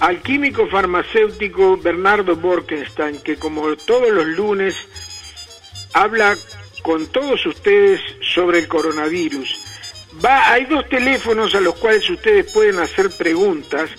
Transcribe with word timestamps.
al 0.00 0.22
químico 0.22 0.66
farmacéutico 0.68 1.76
Bernardo 1.76 2.36
Borkenstein, 2.36 3.20
que 3.22 3.36
como 3.36 3.76
todos 3.76 4.10
los 4.10 4.26
lunes 4.26 4.74
habla 5.94 6.36
con 6.82 7.06
todos 7.08 7.44
ustedes 7.46 8.00
sobre 8.20 8.60
el 8.60 8.68
coronavirus. 8.68 9.64
Va, 10.24 10.52
hay 10.52 10.64
dos 10.64 10.88
teléfonos 10.88 11.54
a 11.54 11.60
los 11.60 11.74
cuales 11.76 12.08
ustedes 12.08 12.52
pueden 12.52 12.78
hacer 12.78 13.10
preguntas. 13.16 13.90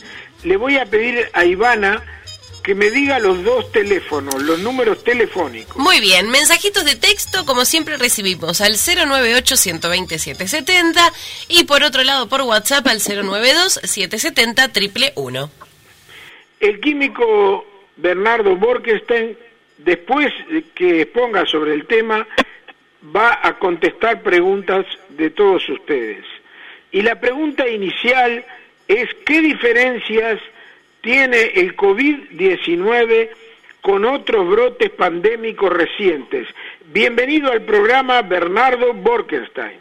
Le 0.43 0.57
voy 0.57 0.77
a 0.77 0.85
pedir 0.85 1.29
a 1.33 1.45
Ivana 1.45 2.03
que 2.69 2.75
me 2.75 2.91
diga 2.91 3.17
los 3.17 3.43
dos 3.43 3.71
teléfonos, 3.71 4.43
los 4.43 4.59
números 4.59 5.03
telefónicos. 5.03 5.75
Muy 5.75 5.99
bien, 5.99 6.29
mensajitos 6.29 6.85
de 6.85 6.95
texto 6.95 7.43
como 7.43 7.65
siempre 7.65 7.97
recibimos 7.97 8.61
al 8.61 8.73
098-120-770 8.73 11.11
y 11.47 11.63
por 11.63 11.81
otro 11.81 12.03
lado 12.03 12.29
por 12.29 12.43
WhatsApp 12.43 12.85
al 12.85 12.99
092-770-111. 12.99 15.49
El 16.59 16.79
químico 16.79 17.65
Bernardo 17.97 18.55
Borkenstein, 18.55 19.35
después 19.79 20.31
que 20.75 21.01
exponga 21.01 21.47
sobre 21.47 21.73
el 21.73 21.87
tema, 21.87 22.27
va 23.03 23.39
a 23.41 23.57
contestar 23.57 24.21
preguntas 24.21 24.85
de 25.09 25.31
todos 25.31 25.67
ustedes. 25.69 26.23
Y 26.91 27.01
la 27.01 27.19
pregunta 27.19 27.67
inicial 27.67 28.45
es, 28.87 29.09
¿qué 29.25 29.41
diferencias 29.41 30.39
tiene 31.01 31.41
el 31.55 31.75
COVID-19 31.75 33.29
con 33.81 34.05
otros 34.05 34.47
brotes 34.47 34.89
pandémicos 34.91 35.71
recientes? 35.71 36.47
Bienvenido 36.85 37.51
al 37.51 37.63
programa 37.63 38.21
Bernardo 38.21 38.93
Borkenstein. 38.93 39.79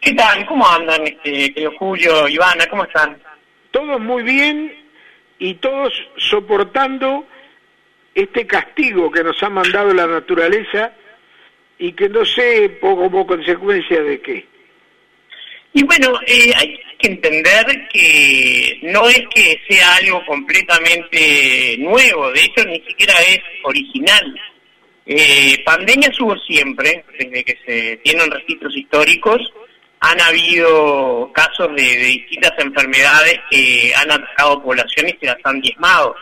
¿Qué 0.00 0.14
tal? 0.14 0.46
¿Cómo 0.46 0.66
andan, 0.68 1.06
este, 1.06 1.52
querido 1.52 1.72
Julio, 1.78 2.28
Ivana? 2.28 2.66
¿Cómo 2.66 2.84
están? 2.84 3.18
Todos 3.70 4.00
muy 4.00 4.22
bien 4.22 4.74
y 5.38 5.54
todos 5.54 5.92
soportando 6.16 7.26
este 8.14 8.46
castigo 8.46 9.10
que 9.10 9.22
nos 9.22 9.42
ha 9.42 9.48
mandado 9.48 9.92
la 9.92 10.06
naturaleza 10.06 10.92
y 11.78 11.92
que 11.92 12.08
no 12.08 12.24
sé 12.24 12.78
como 12.80 13.26
consecuencia 13.26 14.02
de 14.02 14.20
qué. 14.20 14.46
Y 15.74 15.84
bueno, 15.84 16.18
eh, 16.26 16.52
hay 16.56 16.80
que 16.98 17.08
entender 17.08 17.88
que 17.92 18.78
no 18.82 19.08
es 19.08 19.22
que 19.34 19.60
sea 19.68 19.96
algo 19.96 20.24
completamente 20.26 21.76
nuevo, 21.78 22.30
de 22.32 22.40
hecho 22.44 22.64
ni 22.64 22.80
siquiera 22.80 23.14
es 23.28 23.40
original. 23.62 24.40
Eh, 25.06 25.62
pandemias 25.64 26.20
hubo 26.20 26.36
siempre, 26.38 27.04
desde 27.18 27.44
que 27.44 27.58
se 27.64 27.96
tienen 27.98 28.30
registros 28.30 28.76
históricos, 28.76 29.40
han 30.00 30.20
habido 30.20 31.30
casos 31.32 31.74
de, 31.74 31.96
distintas 31.96 32.52
enfermedades 32.58 33.40
que 33.50 33.92
han 33.96 34.10
atacado 34.10 34.62
poblaciones 34.62 35.14
y 35.20 35.26
las 35.26 35.38
han 35.44 35.60
diezmado. 35.60 36.14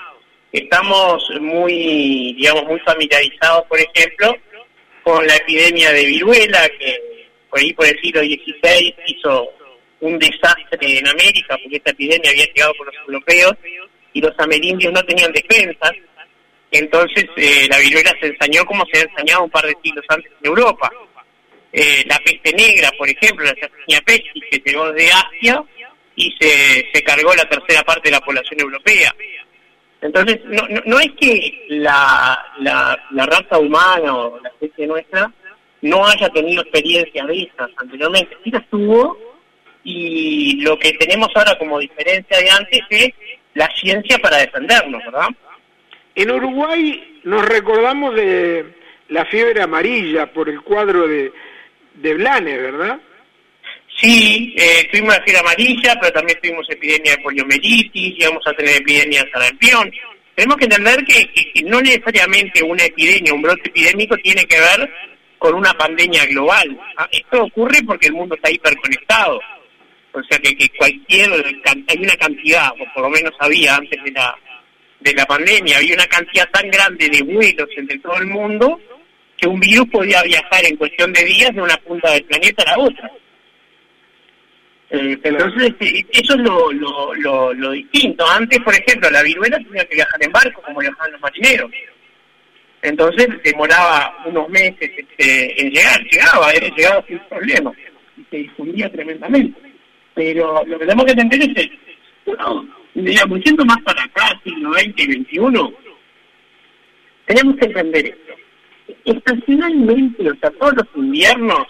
Estamos 0.52 1.28
muy, 1.40 2.34
digamos, 2.34 2.64
muy 2.64 2.80
familiarizados, 2.80 3.64
por 3.66 3.78
ejemplo, 3.78 4.36
con 5.02 5.26
la 5.26 5.36
epidemia 5.36 5.92
de 5.92 6.04
viruela, 6.06 6.68
que 6.78 7.28
por 7.50 7.58
ahí 7.58 7.72
por 7.72 7.86
el 7.86 8.00
siglo 8.00 8.22
XVI 8.22 8.94
hizo 9.06 9.50
un 10.00 10.18
desastre 10.18 10.98
en 10.98 11.08
América, 11.08 11.56
porque 11.62 11.76
esta 11.76 11.90
epidemia 11.90 12.30
había 12.30 12.46
llegado 12.46 12.74
por 12.74 12.86
los 12.86 12.96
europeos 13.06 13.54
y 14.12 14.20
los 14.20 14.32
amerindios 14.38 14.92
no 14.92 15.02
tenían 15.04 15.32
defensas. 15.32 15.92
Entonces 16.70 17.26
eh, 17.36 17.66
la 17.70 17.78
viruela 17.78 18.12
se 18.20 18.26
ensañó 18.26 18.64
como 18.64 18.84
se 18.86 18.98
había 18.98 19.10
ensañado 19.10 19.44
un 19.44 19.50
par 19.50 19.66
de 19.66 19.76
siglos 19.82 20.04
antes 20.08 20.30
en 20.40 20.46
Europa. 20.46 20.90
Eh, 21.72 22.04
la 22.06 22.18
peste 22.18 22.52
negra, 22.52 22.90
por 22.96 23.08
ejemplo, 23.08 23.44
la 23.44 23.54
Yersinia 23.54 24.00
pestis, 24.04 24.44
que 24.50 24.62
llegó 24.64 24.92
de 24.92 25.10
Asia 25.10 25.62
y 26.14 26.34
se, 26.38 26.88
se 26.92 27.02
cargó 27.02 27.34
la 27.34 27.48
tercera 27.48 27.82
parte 27.82 28.08
de 28.08 28.16
la 28.16 28.20
población 28.20 28.60
europea. 28.60 29.14
Entonces, 30.00 30.40
no, 30.44 30.62
no, 30.84 31.00
es 31.00 31.10
que 31.18 31.66
la, 31.68 32.38
la, 32.60 32.98
la, 33.10 33.26
raza 33.26 33.58
humana 33.58 34.14
o 34.14 34.40
la 34.40 34.48
especie 34.50 34.86
nuestra 34.86 35.30
no 35.82 36.06
haya 36.06 36.28
tenido 36.30 36.62
experiencias 36.62 37.26
de 37.26 37.42
esas 37.42 37.70
anteriormente, 37.76 38.36
sí 38.44 38.50
las 38.50 38.66
tuvo, 38.68 39.18
y 39.88 40.60
lo 40.62 40.76
que 40.76 40.92
tenemos 40.94 41.30
ahora 41.36 41.56
como 41.56 41.78
diferencia 41.78 42.38
de 42.38 42.50
antes 42.50 42.80
es 42.90 43.10
la 43.54 43.70
ciencia 43.76 44.18
para 44.18 44.38
defendernos, 44.38 45.00
¿verdad? 45.04 45.28
En 46.16 46.30
Uruguay 46.32 47.20
nos 47.22 47.46
recordamos 47.46 48.16
de 48.16 48.64
la 49.10 49.24
fiebre 49.26 49.62
amarilla 49.62 50.26
por 50.32 50.48
el 50.48 50.60
cuadro 50.62 51.06
de, 51.06 51.32
de 51.94 52.14
Blanes, 52.14 52.60
¿verdad? 52.60 52.98
Sí, 54.00 54.54
eh, 54.58 54.88
tuvimos 54.90 55.16
la 55.16 55.22
fiebre 55.22 55.40
amarilla, 55.40 55.96
pero 56.00 56.12
también 56.12 56.38
tuvimos 56.42 56.68
epidemia 56.68 57.12
de 57.12 57.22
poliomielitis, 57.22 58.18
y 58.18 58.24
vamos 58.24 58.42
a 58.44 58.54
tener 58.54 58.76
epidemia 58.76 59.22
de 59.22 59.30
sarampión. 59.30 59.92
Tenemos 60.34 60.56
que 60.56 60.64
entender 60.64 61.04
que, 61.04 61.62
no 61.64 61.80
necesariamente 61.80 62.60
una 62.62 62.84
epidemia, 62.84 63.32
un 63.32 63.42
brote 63.42 63.68
epidémico 63.68 64.16
tiene 64.16 64.44
que 64.46 64.58
ver 64.58 64.92
con 65.38 65.54
una 65.54 65.72
pandemia 65.74 66.26
global. 66.26 66.76
Ah, 66.96 67.08
esto 67.12 67.44
ocurre 67.44 67.78
porque 67.86 68.08
el 68.08 68.14
mundo 68.14 68.34
está 68.34 68.50
hiperconectado. 68.50 69.40
O 70.16 70.22
sea 70.22 70.38
que, 70.38 70.56
que 70.56 70.66
cualquier, 70.70 71.30
hay 71.88 71.98
una 71.98 72.16
cantidad, 72.16 72.70
o 72.72 72.94
por 72.94 73.02
lo 73.02 73.10
menos 73.10 73.32
había 73.38 73.76
antes 73.76 74.02
de 74.02 74.10
la, 74.12 74.34
de 75.00 75.12
la 75.12 75.26
pandemia, 75.26 75.76
había 75.76 75.94
una 75.94 76.06
cantidad 76.06 76.48
tan 76.50 76.70
grande 76.70 77.06
de 77.10 77.22
vuelos 77.22 77.68
entre 77.76 77.98
todo 77.98 78.16
el 78.16 78.26
mundo 78.28 78.80
que 79.36 79.46
un 79.46 79.60
virus 79.60 79.86
podía 79.90 80.22
viajar 80.22 80.64
en 80.64 80.76
cuestión 80.76 81.12
de 81.12 81.22
días 81.22 81.54
de 81.54 81.60
una 81.60 81.76
punta 81.76 82.12
del 82.12 82.24
planeta 82.24 82.62
a 82.62 82.70
la 82.70 82.82
otra. 82.82 83.10
Eh, 84.88 85.18
entonces, 85.22 85.74
eso 85.80 86.34
es 86.34 86.40
lo, 86.40 86.72
lo, 86.72 87.52
lo, 87.52 87.70
distinto. 87.72 88.26
Antes, 88.26 88.58
por 88.60 88.74
ejemplo, 88.74 89.10
la 89.10 89.22
viruela 89.22 89.58
tenía 89.58 89.84
que 89.84 89.96
viajar 89.96 90.24
en 90.24 90.32
barco, 90.32 90.62
como 90.62 90.80
viajaban 90.80 91.12
los 91.12 91.20
marineros. 91.20 91.70
Entonces, 92.80 93.28
demoraba 93.44 94.16
unos 94.24 94.48
meses 94.48 94.90
este, 94.96 95.60
en 95.60 95.70
llegar. 95.72 96.00
Llegaba, 96.04 96.52
era 96.52 96.74
llegaba 96.74 97.04
sin 97.06 97.18
problema. 97.28 97.70
Y 98.16 98.24
se 98.30 98.36
difundía 98.38 98.90
tremendamente. 98.90 99.65
Pero 100.16 100.64
lo 100.66 100.78
que 100.78 100.86
tenemos 100.86 101.04
que 101.04 101.12
entender 101.12 101.40
es, 101.56 101.70
bueno, 102.24 102.66
digamos, 102.94 103.40
siendo 103.44 103.64
más 103.64 103.80
para 103.84 104.02
acá, 104.02 104.40
siglo 104.42 104.72
XX 104.72 105.04
XXI, 105.04 105.74
tenemos 107.26 107.56
que 107.56 107.66
entender 107.66 108.06
esto 108.06 108.26
estacionalmente, 109.04 110.28
o 110.28 110.34
sea, 110.36 110.50
todos 110.50 110.74
los 110.74 110.86
inviernos, 110.96 111.66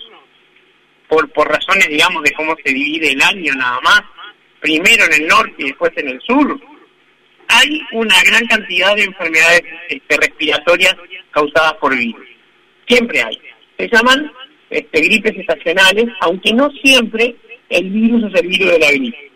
por, 1.09 1.31
por 1.33 1.49
razones, 1.49 1.89
digamos, 1.89 2.23
de 2.23 2.33
cómo 2.33 2.55
se 2.65 2.73
divide 2.73 3.13
el 3.13 3.23
año 3.23 3.53
nada 3.55 3.81
más, 3.83 4.03
primero 4.61 5.05
en 5.05 5.23
el 5.23 5.29
norte 5.29 5.55
y 5.59 5.65
después 5.65 5.93
en 5.97 6.09
el 6.09 6.21
sur, 6.23 6.59
hay 7.49 7.81
una 7.93 8.17
gran 8.25 8.45
cantidad 8.47 8.95
de 8.97 9.05
enfermedades 9.05 9.63
este, 9.89 10.17
respiratorias 10.17 10.97
causadas 11.31 11.75
por 11.75 11.97
virus. 11.97 12.27
Siempre 12.89 13.23
hay. 13.23 13.39
Se 13.79 13.89
llaman 13.89 14.33
este, 14.71 15.01
gripes 15.01 15.37
estacionales, 15.37 16.07
aunque 16.21 16.53
no 16.53 16.71
siempre 16.83 17.37
el 17.69 17.91
virus 17.91 18.25
es 18.25 18.41
el 18.41 18.49
virus 18.49 18.71
de 18.73 18.79
la 18.79 18.91
gripe. 18.91 19.31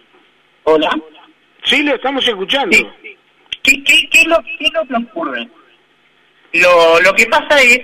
¿Hola? 0.64 0.90
Sí, 1.64 1.82
lo 1.82 1.94
estamos 1.94 2.26
escuchando. 2.26 2.76
¿Qué, 3.62 3.84
qué, 3.84 4.08
qué, 4.10 4.24
lo, 4.26 4.38
¿Qué 4.42 4.64
es 4.64 4.72
lo 4.72 4.86
que 4.86 4.94
ocurre? 4.94 5.48
Lo, 6.52 7.00
lo 7.00 7.12
que 7.14 7.26
pasa 7.26 7.60
es 7.62 7.80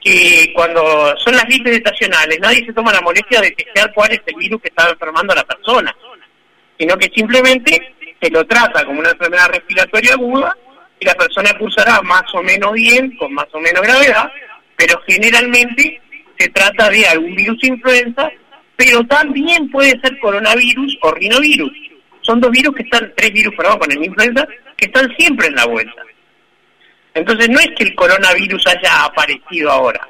que 0.00 0.52
cuando 0.54 1.16
son 1.18 1.34
las 1.34 1.44
gripes 1.44 1.76
estacionales, 1.76 2.38
nadie 2.40 2.64
se 2.66 2.72
toma 2.72 2.92
la 2.92 3.00
molestia 3.00 3.40
de 3.40 3.52
testear 3.52 3.92
cuál 3.94 4.10
es 4.12 4.20
el 4.26 4.34
virus 4.34 4.60
que 4.60 4.68
está 4.68 4.90
enfermando 4.90 5.32
a 5.32 5.36
la 5.36 5.44
persona, 5.44 5.94
sino 6.78 6.96
que 6.96 7.10
simplemente 7.14 7.94
se 8.20 8.30
lo 8.30 8.44
trata 8.44 8.84
como 8.84 9.00
una 9.00 9.10
enfermedad 9.10 9.48
respiratoria 9.48 10.14
aguda 10.14 10.56
y 10.98 11.04
la 11.04 11.14
persona 11.14 11.56
cursará 11.58 12.00
más 12.02 12.22
o 12.34 12.42
menos 12.42 12.72
bien, 12.72 13.16
con 13.16 13.32
más 13.32 13.46
o 13.52 13.60
menos 13.60 13.82
gravedad, 13.82 14.30
pero 14.76 15.00
generalmente 15.06 16.00
se 16.38 16.48
trata 16.48 16.90
de 16.90 17.06
algún 17.06 17.34
virus 17.34 17.62
influenza, 17.62 18.30
pero 18.84 19.04
también 19.04 19.70
puede 19.70 19.90
ser 20.00 20.18
coronavirus 20.18 20.98
o 21.02 21.12
rinovirus. 21.12 21.72
Son 22.22 22.40
dos 22.40 22.50
virus 22.50 22.74
que 22.74 22.82
están, 22.82 23.12
tres 23.16 23.32
virus, 23.32 23.54
perdón, 23.54 23.78
con 23.78 23.92
el 23.92 24.04
influenza, 24.04 24.44
que 24.76 24.86
están 24.86 25.08
siempre 25.16 25.46
en 25.46 25.54
la 25.54 25.66
vuelta. 25.66 26.02
Entonces 27.14 27.48
no 27.48 27.60
es 27.60 27.68
que 27.76 27.84
el 27.84 27.94
coronavirus 27.94 28.66
haya 28.66 29.04
aparecido 29.04 29.70
ahora, 29.70 30.00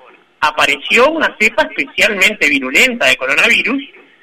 apareció 0.40 1.10
una 1.10 1.36
cepa 1.38 1.68
especialmente 1.70 2.48
virulenta 2.48 3.06
de 3.06 3.16
coronavirus 3.16 3.82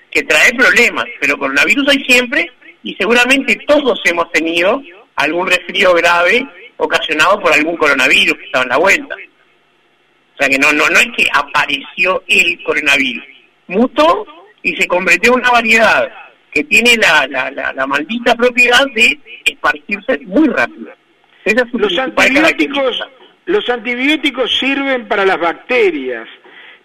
que 0.09 0.23
trae 0.23 0.51
problemas, 0.53 1.05
pero 1.21 1.37
coronavirus 1.37 1.87
hay 1.89 2.03
siempre 2.05 2.51
y 2.81 2.95
seguramente 2.95 3.55
todos 3.67 3.99
hemos 4.05 4.31
tenido 4.31 4.81
algún 5.15 5.47
resfrío 5.47 5.93
grave 5.93 6.43
ocasionado 6.77 7.39
por 7.39 7.53
algún 7.53 7.77
coronavirus 7.77 8.35
que 8.35 8.45
estaba 8.45 8.63
en 8.63 8.69
la 8.69 8.77
vuelta. 8.77 9.15
O 10.33 10.37
sea 10.39 10.49
que 10.49 10.57
no, 10.57 10.73
no, 10.73 10.89
no 10.89 10.99
es 10.99 11.09
que 11.15 11.27
apareció 11.33 12.23
el 12.27 12.63
coronavirus, 12.63 13.25
mutó 13.67 14.38
y 14.63 14.75
se 14.75 14.87
convirtió 14.87 15.33
en 15.33 15.39
una 15.39 15.51
variedad 15.51 16.09
que 16.51 16.63
tiene 16.63 16.95
la, 16.97 17.27
la, 17.27 17.51
la, 17.51 17.73
la 17.73 17.87
maldita 17.87 18.35
propiedad 18.35 18.85
de 18.95 19.19
esparcirse 19.45 20.17
muy 20.25 20.47
rápido 20.47 20.89
los 21.73 21.97
antibióticos, 21.97 23.03
los 23.45 23.69
antibióticos 23.69 24.57
sirven 24.59 25.07
para 25.07 25.25
las 25.25 25.39
bacterias, 25.39 26.27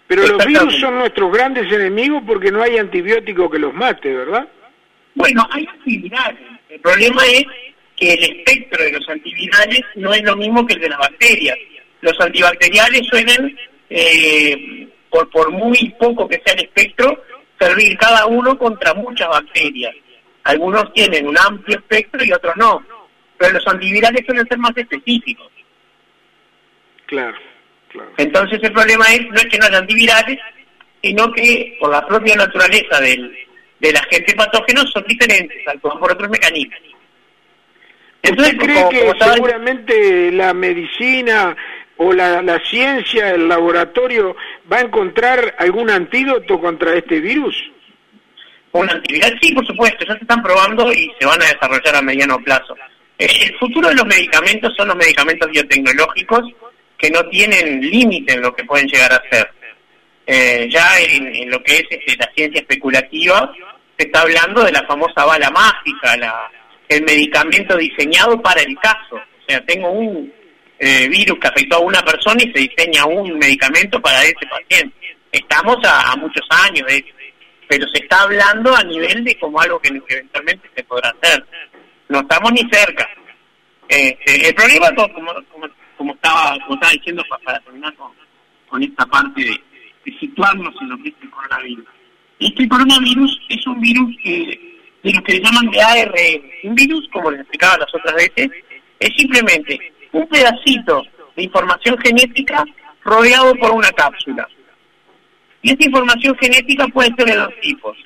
pero 0.07 0.27
los 0.27 0.45
virus 0.45 0.79
son 0.79 0.95
nuestros 0.99 1.31
grandes 1.31 1.71
enemigos 1.71 2.23
porque 2.25 2.51
no 2.51 2.61
hay 2.61 2.77
antibiótico 2.77 3.49
que 3.49 3.59
los 3.59 3.73
mate, 3.73 4.13
¿verdad? 4.13 4.47
Bueno, 5.15 5.47
hay 5.51 5.65
antivirales. 5.67 6.39
El 6.69 6.79
problema 6.79 7.23
es 7.25 7.45
que 7.95 8.13
el 8.13 8.23
espectro 8.23 8.83
de 8.83 8.91
los 8.91 9.09
antivirales 9.09 9.81
no 9.95 10.13
es 10.13 10.23
lo 10.23 10.35
mismo 10.35 10.65
que 10.65 10.73
el 10.73 10.81
de 10.81 10.89
las 10.89 10.99
bacterias. 10.99 11.57
Los 12.01 12.19
antibacteriales 12.19 13.07
suelen, 13.07 13.57
eh, 13.89 14.87
por, 15.09 15.29
por 15.29 15.51
muy 15.51 15.95
poco 15.97 16.27
que 16.27 16.41
sea 16.45 16.53
el 16.53 16.65
espectro, 16.65 17.23
servir 17.59 17.97
cada 17.97 18.25
uno 18.25 18.57
contra 18.57 18.93
muchas 18.93 19.27
bacterias. 19.29 19.95
Algunos 20.43 20.93
tienen 20.93 21.27
un 21.27 21.37
amplio 21.37 21.77
espectro 21.77 22.23
y 22.23 22.31
otros 22.31 22.55
no. 22.57 22.83
Pero 23.37 23.53
los 23.53 23.67
antivirales 23.67 24.25
suelen 24.25 24.47
ser 24.47 24.57
más 24.57 24.75
específicos. 24.75 25.51
Claro, 27.07 27.37
claro. 27.89 28.11
Entonces 28.17 28.59
el 28.63 28.71
problema 28.71 29.05
es 29.13 29.27
no 29.27 29.35
es 29.35 29.45
que 29.45 29.57
no 29.57 29.65
haya 29.65 29.79
antivirales, 29.79 30.39
sino 31.01 31.31
que 31.33 31.77
por 31.79 31.91
la 31.91 32.05
propia 32.07 32.35
naturaleza 32.35 32.99
del, 32.99 33.35
del 33.79 33.95
agente 33.95 34.33
patógeno 34.35 34.85
son 34.87 35.03
diferentes, 35.07 35.67
actúan 35.67 35.99
por 35.99 36.11
otros 36.11 36.29
mecanismos. 36.29 36.79
Entonces, 38.23 38.55
cree 38.57 38.89
que 38.89 39.13
seguramente 39.19 40.31
la 40.31 40.53
medicina 40.53 41.55
o 41.97 42.11
la, 42.11 42.41
la 42.41 42.59
ciencia, 42.65 43.29
el 43.29 43.47
laboratorio, 43.47 44.35
va 44.71 44.77
a 44.77 44.81
encontrar 44.81 45.55
algún 45.59 45.89
antídoto 45.89 46.59
contra 46.59 46.95
este 46.95 47.19
virus? 47.19 47.55
Un 48.71 48.89
antiviral, 48.89 49.37
sí, 49.41 49.53
por 49.53 49.65
supuesto, 49.65 50.05
ya 50.05 50.15
se 50.15 50.21
están 50.21 50.43
probando 50.43 50.91
y 50.91 51.09
se 51.19 51.25
van 51.25 51.41
a 51.41 51.45
desarrollar 51.45 51.95
a 51.95 52.01
mediano 52.01 52.37
plazo. 52.39 52.75
Eh, 53.17 53.27
el 53.43 53.57
futuro 53.57 53.87
de 53.87 53.95
los 53.95 54.05
medicamentos 54.05 54.73
son 54.75 54.89
los 54.89 54.97
medicamentos 54.97 55.49
biotecnológicos 55.49 56.41
que 56.97 57.09
no 57.09 57.25
tienen 57.29 57.79
límite 57.81 58.33
en 58.33 58.41
lo 58.41 58.53
que 58.53 58.65
pueden 58.65 58.87
llegar 58.87 59.13
a 59.13 59.21
ser. 59.29 59.49
Eh, 60.27 60.67
ya 60.69 60.99
en, 60.99 61.49
lo 61.49 61.61
que 61.63 61.77
es 61.77 61.83
este, 61.89 62.17
la 62.17 62.29
ciencia 62.35 62.59
especulativa, 62.61 63.53
se 63.97 64.07
está 64.07 64.21
hablando 64.21 64.63
de 64.63 64.71
la 64.71 64.83
famosa 64.85 65.23
bala 65.23 65.49
mágica, 65.51 66.17
la, 66.17 66.51
el 66.89 67.03
medicamento 67.03 67.77
diseñado 67.77 68.41
para 68.41 68.61
el 68.61 68.75
caso. 68.79 69.15
O 69.15 69.45
sea, 69.47 69.63
tengo 69.65 69.89
un 69.91 70.33
eh, 70.79 71.07
virus 71.07 71.39
que 71.39 71.47
afectó 71.47 71.77
a 71.77 71.79
una 71.79 72.01
persona 72.01 72.43
y 72.43 72.51
se 72.51 72.59
diseña 72.59 73.05
un 73.05 73.37
medicamento 73.37 74.01
para 74.01 74.21
ese 74.23 74.45
paciente. 74.49 74.95
Estamos 75.31 75.77
a, 75.83 76.15
muchos 76.17 76.45
años 76.49 76.87
de 76.87 77.03
pero 77.67 77.87
se 77.89 78.03
está 78.03 78.21
hablando 78.21 78.75
a 78.75 78.83
nivel 78.83 79.23
de 79.23 79.35
como 79.39 79.59
algo 79.59 79.79
que 79.79 79.89
eventualmente 79.89 80.69
se 80.75 80.83
podrá 80.83 81.09
hacer. 81.09 81.43
No 82.09 82.19
estamos 82.19 82.51
ni 82.51 82.61
cerca. 82.69 83.09
Este, 83.87 84.49
el 84.49 84.55
problema, 84.55 84.93
como, 84.95 85.33
como, 85.97 86.13
estaba, 86.13 86.57
como 86.59 86.75
estaba 86.75 86.91
diciendo 86.93 87.23
para, 87.43 87.59
terminar 87.61 87.93
con, 87.95 88.83
esta 88.83 89.05
parte 89.07 89.43
de, 89.43 89.61
situarnos 90.19 90.75
en 90.81 90.89
lo 90.89 90.97
que 91.01 91.09
es 91.09 91.15
el 91.23 91.29
coronavirus, 91.31 91.85
este 92.39 92.67
coronavirus 92.67 93.41
es 93.49 93.65
un 93.65 93.81
virus 93.81 94.15
que, 94.23 94.77
de 95.01 95.13
lo 95.13 95.23
que 95.23 95.31
se 95.33 95.41
llaman 95.41 95.71
de 95.71 95.81
ARN. 95.81 96.41
Un 96.63 96.75
virus, 96.75 97.07
como 97.11 97.31
les 97.31 97.39
explicaba 97.39 97.77
las 97.77 97.95
otras 97.95 98.13
veces, 98.13 98.51
es 98.99 99.09
simplemente 99.17 99.93
un 100.15 100.27
pedacito 100.27 101.03
de 101.35 101.43
información 101.43 101.97
genética 101.97 102.63
rodeado 103.03 103.53
por 103.55 103.71
una 103.71 103.89
cápsula. 103.91 104.47
Y 105.61 105.71
esta 105.71 105.85
información 105.85 106.37
genética 106.37 106.87
puede 106.87 107.13
ser 107.17 107.25
de 107.25 107.35
dos 107.35 107.53
tipos. 107.61 107.97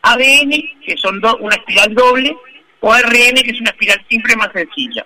ADN, 0.00 0.50
que 0.84 0.96
son 0.96 1.20
una 1.40 1.56
espiral 1.56 1.94
doble, 1.94 2.34
o 2.80 2.92
ARN, 2.92 3.34
que 3.44 3.50
es 3.50 3.60
una 3.60 3.70
espiral 3.70 4.02
simple 4.08 4.36
más 4.36 4.50
sencilla. 4.54 5.04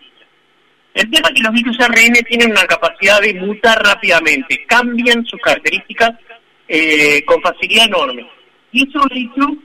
El 0.95 1.11
tema 1.11 1.29
es 1.29 1.35
que 1.35 1.43
los 1.43 1.53
virus 1.53 1.81
ARN 1.81 2.15
tienen 2.29 2.51
una 2.51 2.65
capacidad 2.67 3.21
de 3.21 3.35
mutar 3.35 3.83
rápidamente, 3.83 4.65
cambian 4.69 5.25
sus 5.27 5.41
características 5.41 6.13
eh, 6.69 7.25
con 7.25 7.43
facilidad 7.43 7.87
enorme. 7.87 8.25
Y 8.71 8.89
eso 8.89 9.01
ha 9.01 9.15
hecho 9.15 9.57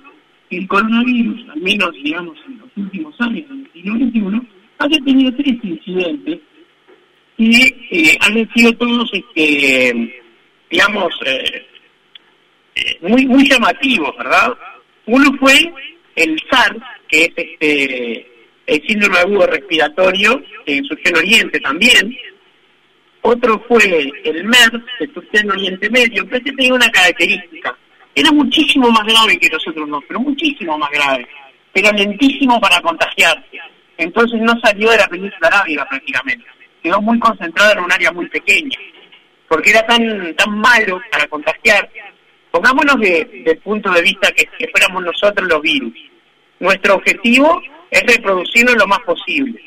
que 0.50 0.58
el 0.58 0.68
coronavirus, 0.68 1.50
al 1.50 1.62
menos 1.62 1.92
digamos 1.92 2.38
en 2.48 2.58
los 2.58 2.70
últimos 2.76 3.22
años, 3.22 3.46
en 3.52 3.66
el 3.66 3.72
siglo 3.74 3.96
XXI, 3.96 4.48
haya 4.80 5.06
tenido 5.06 5.32
tres 5.36 5.58
incidentes 5.62 6.40
que 7.38 7.88
eh, 7.92 8.18
han 8.20 8.54
sido 8.54 8.74
todos, 8.74 9.12
este, 9.14 10.22
digamos, 10.70 11.14
eh, 11.26 11.68
eh, 12.76 12.98
muy 13.02 13.26
muy 13.26 13.48
llamativos, 13.48 14.16
¿verdad? 14.18 14.54
Uno 15.06 15.32
fue 15.40 15.74
el 16.16 16.42
SARS, 16.50 16.82
que 17.08 17.26
es 17.26 17.32
este 17.36 18.28
el 18.66 18.82
síndrome 18.86 19.20
agudo 19.20 19.48
respiratorio, 19.48 20.44
que 20.66 20.82
surgió 20.84 21.12
en 21.12 21.18
Oriente 21.18 21.60
también. 21.62 22.18
Otro 23.22 23.64
fue 23.68 24.12
el 24.24 24.44
MERS, 24.44 24.84
que 25.00 25.08
surgió 25.14 25.40
en 25.40 25.52
Oriente 25.52 25.90
Medio, 25.90 26.26
pero 26.26 26.38
este 26.38 26.52
tenía 26.52 26.74
una 26.74 26.90
característica 26.90 27.78
era 28.18 28.32
muchísimo 28.32 28.90
más 28.90 29.04
grave 29.04 29.38
que 29.38 29.48
los 29.48 29.68
otros 29.68 29.88
dos, 29.88 30.04
pero 30.08 30.20
muchísimo 30.20 30.76
más 30.76 30.90
grave, 30.90 31.28
pero 31.72 31.92
lentísimo 31.92 32.60
para 32.60 32.82
contagiarse. 32.82 33.60
Entonces 33.96 34.42
no 34.42 34.60
salió 34.60 34.90
de 34.90 34.98
la 34.98 35.08
península 35.08 35.48
arábiga 35.48 35.88
prácticamente, 35.88 36.44
quedó 36.88 37.02
muy 37.02 37.20
concentrado 37.20 37.74
en 37.74 37.84
un 37.84 37.92
área 37.92 38.12
muy 38.14 38.28
pequeña, 38.30 38.78
porque 39.50 39.72
era 39.72 39.86
tan 39.86 40.34
tan 40.36 40.58
malo 40.58 41.02
para 41.12 41.28
contagiarse. 41.28 42.02
Pongámonos 42.50 42.98
de, 43.02 43.44
del 43.46 43.58
punto 43.58 43.92
de 43.92 44.02
vista 44.02 44.32
que, 44.32 44.46
que 44.58 44.70
fuéramos 44.70 45.04
nosotros 45.04 45.48
los 45.50 45.62
virus. 45.62 45.94
Nuestro 46.60 46.96
objetivo 46.96 47.62
es 47.92 48.02
reproducirnos 48.04 48.76
lo 48.76 48.88
más 48.88 49.00
posible. 49.00 49.62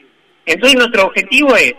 Entonces 0.46 0.78
nuestro 0.78 1.04
objetivo 1.04 1.54
es 1.56 1.74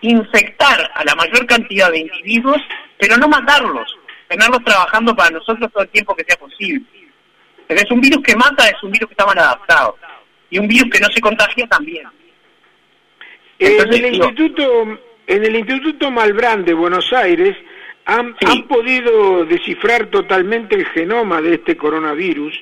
infectar 0.00 0.90
a 0.94 1.04
la 1.04 1.14
mayor 1.16 1.44
cantidad 1.46 1.90
de 1.90 1.98
individuos, 1.98 2.60
pero 2.98 3.16
no 3.16 3.26
matarlos, 3.26 3.98
tenerlos 4.28 4.62
trabajando 4.64 5.14
para 5.16 5.30
nosotros 5.30 5.70
todo 5.72 5.82
el 5.82 5.90
tiempo 5.90 6.14
que 6.14 6.24
sea 6.24 6.36
posible. 6.36 6.86
Pero 7.66 7.80
es 7.80 7.90
un 7.90 8.00
virus 8.00 8.22
que 8.22 8.36
mata, 8.36 8.68
es 8.68 8.80
un 8.82 8.92
virus 8.92 9.08
que 9.08 9.14
está 9.14 9.26
mal 9.26 9.38
adaptado. 9.38 9.98
Y 10.50 10.58
un 10.58 10.68
virus 10.68 10.88
que 10.88 11.00
no 11.00 11.08
se 11.08 11.20
contagia 11.20 11.66
también. 11.66 12.06
En 13.58 13.92
el 13.92 14.14
Instituto 14.14 14.98
en 15.26 15.44
el 15.44 15.56
Instituto 15.56 16.10
Malbrán 16.10 16.64
de 16.64 16.74
Buenos 16.74 17.12
Aires 17.12 17.56
han, 18.04 18.36
han 18.44 18.68
podido 18.68 19.46
descifrar 19.46 20.06
totalmente 20.06 20.74
el 20.74 20.84
genoma 20.86 21.40
de 21.40 21.54
este 21.54 21.76
coronavirus 21.76 22.52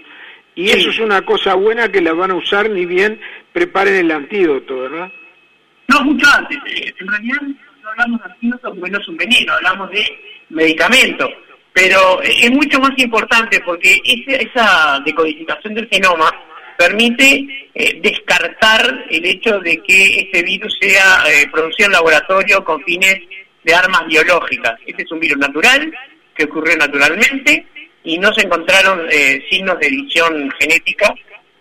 y 0.54 0.70
eso 0.70 0.90
es 0.90 0.98
una 1.00 1.22
cosa 1.22 1.54
buena 1.54 1.90
que 1.90 2.00
la 2.00 2.12
van 2.12 2.30
a 2.30 2.36
usar 2.36 2.70
ni 2.70 2.86
bien 2.86 3.20
preparen 3.52 3.94
el 3.94 4.10
antídoto, 4.12 4.80
¿verdad? 4.80 5.10
No, 5.88 6.04
mucho 6.04 6.26
antes. 6.36 6.58
Eh, 6.66 6.94
en 7.00 7.08
realidad 7.08 7.38
no 7.82 7.90
hablamos 7.90 8.20
de 8.20 8.32
antídoto 8.32 8.74
porque 8.74 8.90
no 8.90 8.98
es 9.00 9.08
un 9.08 9.16
veneno, 9.16 9.52
hablamos 9.54 9.90
de 9.90 10.04
medicamento 10.50 11.28
pero 11.72 12.20
es 12.22 12.50
mucho 12.50 12.78
más 12.80 12.92
importante 12.96 13.60
porque 13.64 14.00
esa 14.04 15.00
decodificación 15.04 15.74
del 15.74 15.88
genoma 15.88 16.30
permite 16.82 17.70
eh, 17.74 18.00
descartar 18.02 19.06
el 19.08 19.24
hecho 19.24 19.60
de 19.60 19.78
que 19.82 20.20
este 20.20 20.42
virus 20.42 20.76
sea 20.80 21.22
eh, 21.28 21.46
producido 21.52 21.86
en 21.86 21.92
laboratorio 21.92 22.64
con 22.64 22.82
fines 22.82 23.20
de 23.62 23.74
armas 23.74 24.06
biológicas. 24.08 24.74
Este 24.84 25.02
es 25.02 25.12
un 25.12 25.20
virus 25.20 25.38
natural 25.38 25.92
que 26.34 26.44
ocurrió 26.44 26.76
naturalmente 26.76 27.66
y 28.02 28.18
no 28.18 28.32
se 28.34 28.46
encontraron 28.46 29.06
eh, 29.10 29.44
signos 29.48 29.78
de 29.78 29.86
edición 29.86 30.50
genética 30.58 31.14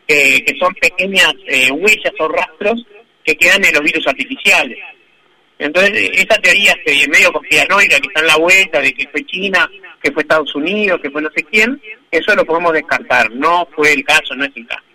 que 0.08 0.58
son 0.60 0.74
pequeñas 0.74 1.34
huellas 1.72 2.14
o 2.20 2.28
rastros 2.28 2.86
que 3.24 3.34
quedan 3.34 3.64
en 3.64 3.74
los 3.74 3.82
virus 3.82 4.06
artificiales. 4.06 4.78
Entonces, 5.58 6.10
esa 6.16 6.36
teoría 6.42 6.76
este, 6.84 7.08
medio 7.08 7.32
conspiranoica 7.32 7.98
que 7.98 8.08
está 8.08 8.20
en 8.20 8.28
la 8.28 8.36
vuelta 8.36 8.82
de 8.82 8.92
que 8.92 9.08
fue 9.08 9.26
China 9.26 9.70
que 10.04 10.12
fue 10.12 10.24
Estados 10.24 10.54
Unidos, 10.54 11.00
que 11.02 11.10
fue 11.12 11.22
no 11.22 11.30
sé 11.34 11.44
quién, 11.44 11.82
eso 12.10 12.36
lo 12.36 12.44
podemos 12.44 12.74
descartar. 12.74 13.32
No 13.32 13.66
fue 13.74 13.94
el 13.94 14.04
caso, 14.04 14.36
no 14.36 14.44
es 14.44 14.52
el 14.56 14.68
caso. 14.68 14.91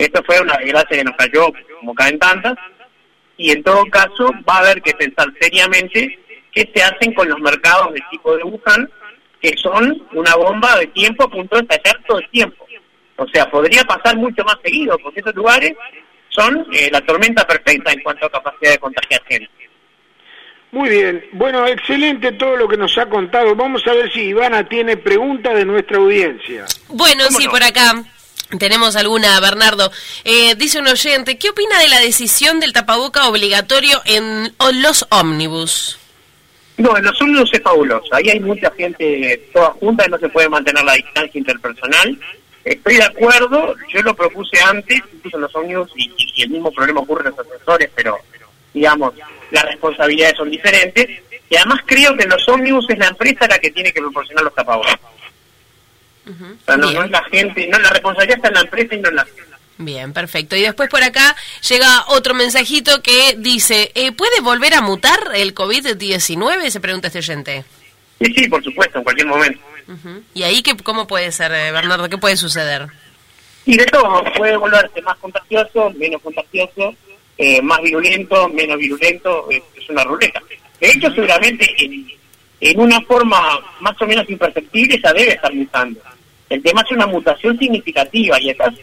Esto 0.00 0.22
fue 0.24 0.40
una 0.40 0.56
desgracia 0.56 0.96
que 0.96 1.04
nos 1.04 1.14
cayó, 1.14 1.52
como 1.78 1.94
caen 1.94 2.18
tantas, 2.18 2.54
y 3.36 3.50
en 3.50 3.62
todo 3.62 3.84
caso 3.86 4.32
va 4.48 4.56
a 4.56 4.58
haber 4.60 4.80
que 4.80 4.94
pensar 4.94 5.28
seriamente 5.38 6.18
qué 6.52 6.70
se 6.74 6.82
hacen 6.82 7.12
con 7.12 7.28
los 7.28 7.38
mercados 7.38 7.92
de 7.92 8.00
tipo 8.10 8.34
de 8.34 8.42
Wuhan, 8.44 8.90
que 9.42 9.54
son 9.58 10.08
una 10.12 10.34
bomba 10.36 10.78
de 10.78 10.86
tiempo 10.86 11.24
a 11.24 11.30
punto 11.30 11.56
de 11.56 11.62
estallar 11.62 12.02
todo 12.06 12.18
el 12.18 12.30
tiempo. 12.30 12.66
O 13.16 13.28
sea, 13.28 13.50
podría 13.50 13.82
pasar 13.84 14.16
mucho 14.16 14.42
más 14.44 14.56
seguido, 14.64 14.96
porque 15.02 15.20
esos 15.20 15.34
lugares 15.34 15.74
son 16.30 16.66
eh, 16.72 16.88
la 16.90 17.02
tormenta 17.02 17.46
perfecta 17.46 17.92
en 17.92 18.00
cuanto 18.00 18.24
a 18.24 18.30
capacidad 18.30 18.72
de 18.72 18.78
contagiar 18.78 19.22
gente. 19.28 19.50
Muy 20.72 20.88
bien, 20.88 21.26
bueno, 21.32 21.66
excelente 21.66 22.32
todo 22.32 22.56
lo 22.56 22.66
que 22.66 22.78
nos 22.78 22.96
ha 22.96 23.04
contado. 23.04 23.54
Vamos 23.54 23.86
a 23.86 23.92
ver 23.92 24.10
si 24.10 24.20
Ivana 24.28 24.66
tiene 24.66 24.96
preguntas 24.96 25.54
de 25.54 25.66
nuestra 25.66 25.98
audiencia. 25.98 26.64
Bueno, 26.88 27.24
sí, 27.30 27.46
por 27.48 27.62
acá. 27.62 28.02
Tenemos 28.58 28.96
alguna, 28.96 29.38
Bernardo. 29.40 29.92
Eh, 30.24 30.54
dice 30.56 30.80
un 30.80 30.88
oyente, 30.88 31.38
¿qué 31.38 31.50
opina 31.50 31.78
de 31.78 31.88
la 31.88 32.00
decisión 32.00 32.58
del 32.58 32.72
tapaboca 32.72 33.28
obligatorio 33.28 34.00
en 34.04 34.52
los 34.82 35.06
ómnibus? 35.10 35.98
No, 36.76 36.96
en 36.96 37.04
los 37.04 37.20
ómnibus 37.20 37.50
es 37.52 37.62
fabuloso. 37.62 38.14
Ahí 38.14 38.30
hay 38.30 38.40
mucha 38.40 38.70
gente 38.72 39.48
toda 39.52 39.70
junta 39.72 40.04
y 40.06 40.10
no 40.10 40.18
se 40.18 40.28
puede 40.30 40.48
mantener 40.48 40.82
la 40.82 40.94
distancia 40.94 41.38
interpersonal. 41.38 42.18
Estoy 42.64 42.96
de 42.96 43.04
acuerdo, 43.04 43.74
yo 43.92 44.02
lo 44.02 44.14
propuse 44.14 44.60
antes, 44.62 45.00
incluso 45.12 45.36
en 45.36 45.42
los 45.42 45.54
ómnibus, 45.54 45.90
y, 45.96 46.10
y 46.36 46.42
el 46.42 46.50
mismo 46.50 46.72
problema 46.72 47.00
ocurre 47.00 47.28
en 47.28 47.36
los 47.36 47.46
asesores, 47.46 47.90
pero 47.94 48.18
digamos, 48.72 49.14
las 49.50 49.64
responsabilidades 49.64 50.36
son 50.36 50.50
diferentes. 50.50 51.06
Y 51.48 51.56
además 51.56 51.80
creo 51.84 52.16
que 52.16 52.24
en 52.24 52.30
los 52.30 52.48
ómnibus 52.48 52.88
es 52.88 52.98
la 52.98 53.08
empresa 53.08 53.46
la 53.46 53.58
que 53.58 53.70
tiene 53.70 53.92
que 53.92 54.00
proporcionar 54.00 54.44
los 54.44 54.54
tapabocas. 54.54 54.98
O 56.26 56.64
sea, 56.64 56.76
no, 56.76 57.04
es 57.04 57.10
la 57.10 57.24
gente, 57.24 57.66
no, 57.68 57.78
la 57.78 57.90
responsabilidad 57.90 58.36
está 58.36 58.48
en 58.48 58.54
la 58.54 58.60
empresa 58.60 58.94
y 58.94 58.98
no 58.98 59.08
en 59.08 59.16
la 59.16 59.26
Bien, 59.78 60.12
perfecto. 60.12 60.56
Y 60.56 60.62
después 60.62 60.90
por 60.90 61.02
acá 61.02 61.34
llega 61.66 62.04
otro 62.08 62.34
mensajito 62.34 63.02
que 63.02 63.36
dice, 63.38 63.90
eh, 63.94 64.12
¿puede 64.12 64.40
volver 64.42 64.74
a 64.74 64.82
mutar 64.82 65.18
el 65.34 65.54
COVID-19? 65.54 66.68
Se 66.68 66.80
pregunta 66.80 67.06
este 67.06 67.20
oyente. 67.20 67.64
Sí, 68.20 68.32
sí, 68.36 68.48
por 68.48 68.62
supuesto, 68.62 68.98
en 68.98 69.04
cualquier 69.04 69.26
momento. 69.26 69.60
¿Y 70.34 70.42
ahí 70.42 70.62
qué, 70.62 70.76
cómo 70.76 71.06
puede 71.06 71.32
ser, 71.32 71.50
eh, 71.52 71.72
Bernardo? 71.72 72.08
¿Qué 72.08 72.18
puede 72.18 72.36
suceder? 72.36 72.86
Y 73.64 73.76
de 73.76 73.86
todo, 73.86 74.22
puede 74.36 74.56
volverse 74.56 75.00
más 75.02 75.16
contagioso, 75.18 75.90
menos 75.96 76.20
contagioso, 76.22 76.94
eh, 77.38 77.60
más 77.62 77.80
virulento, 77.82 78.48
menos 78.50 78.78
virulento, 78.78 79.48
es, 79.50 79.62
una 79.88 80.04
ruleta. 80.04 80.40
De 80.78 80.90
hecho, 80.90 81.10
seguramente 81.10 81.66
en, 81.78 82.06
en, 82.60 82.80
una 82.80 83.00
forma 83.02 83.60
más 83.80 84.00
o 84.00 84.06
menos 84.06 84.28
imperceptible 84.28 85.00
ya 85.02 85.12
debe 85.12 85.32
estar 85.32 85.52
mutando. 85.52 86.00
El 86.48 86.62
tema 86.62 86.82
es 86.82 86.90
una 86.92 87.06
mutación 87.06 87.58
significativa 87.58 88.40
y 88.40 88.50
estas 88.50 88.74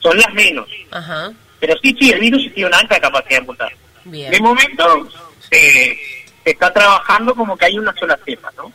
son 0.00 0.16
las 0.18 0.32
menos. 0.34 0.68
Ajá. 0.90 1.32
Pero 1.60 1.74
sí, 1.80 1.94
sí, 1.98 2.10
el 2.10 2.20
virus 2.20 2.52
tiene 2.54 2.68
una 2.68 2.78
alta 2.78 3.00
capacidad 3.00 3.40
de 3.40 3.46
mutar. 3.46 3.72
Bien. 4.04 4.30
De 4.32 4.40
momento 4.40 5.08
se, 5.48 5.96
está 6.44 6.72
trabajando 6.72 7.34
como 7.34 7.56
que 7.56 7.66
hay 7.66 7.78
una 7.78 7.94
sola 7.94 8.18
cepa, 8.24 8.50
¿no? 8.56 8.72